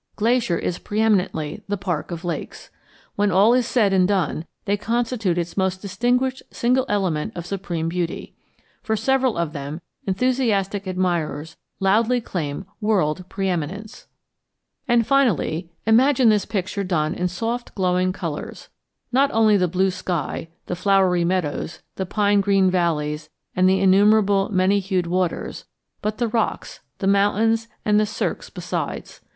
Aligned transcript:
Glacier 0.15 0.57
is 0.57 0.79
pre 0.79 0.99
eminently 0.99 1.61
the 1.67 1.77
park 1.77 2.09
of 2.09 2.25
lakes. 2.25 2.71
When 3.15 3.29
all 3.29 3.53
is 3.53 3.67
said 3.67 3.93
and 3.93 4.07
done, 4.07 4.45
they 4.65 4.75
constitute 4.75 5.37
its 5.37 5.55
most 5.55 5.79
distinguished 5.79 6.41
single 6.49 6.87
element 6.89 7.33
of 7.35 7.45
supreme 7.45 7.87
beauty. 7.87 8.33
For 8.81 8.95
several 8.95 9.37
of 9.37 9.53
them 9.53 9.79
enthusiastic 10.07 10.87
admirers 10.87 11.55
loudly 11.79 12.19
claim 12.19 12.65
world 12.81 13.25
pre 13.29 13.47
eminence. 13.47 14.07
And 14.87 15.05
finally 15.05 15.69
imagine 15.85 16.29
this 16.29 16.45
picture 16.45 16.83
done 16.83 17.13
in 17.13 17.27
soft 17.27 17.75
glowing 17.75 18.11
colors 18.11 18.69
not 19.11 19.29
only 19.31 19.55
the 19.55 19.67
blue 19.67 19.91
sky, 19.91 20.47
the 20.65 20.75
flowery 20.75 21.23
meadows, 21.25 21.83
the 21.97 22.07
pine 22.07 22.41
green 22.41 22.71
valleys, 22.71 23.29
and 23.55 23.69
the 23.69 23.79
innumerable 23.79 24.49
many 24.51 24.79
hued 24.79 25.05
waters, 25.05 25.65
but 26.01 26.17
the 26.17 26.27
rocks, 26.27 26.79
the 26.97 27.05
mountains, 27.05 27.67
and 27.85 27.99
the 27.99 28.07
cirques 28.07 28.49
besides. 28.49 29.21